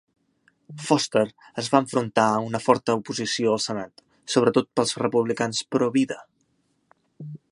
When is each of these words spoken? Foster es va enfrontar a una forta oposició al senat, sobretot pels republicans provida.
Foster 0.85 1.25
es 1.63 1.67
va 1.73 1.81
enfrontar 1.83 2.23
a 2.29 2.39
una 2.45 2.61
forta 2.63 2.95
oposició 3.01 3.53
al 3.57 3.61
senat, 3.67 4.03
sobretot 4.37 4.71
pels 4.79 4.97
republicans 5.05 5.63
provida. 5.77 6.21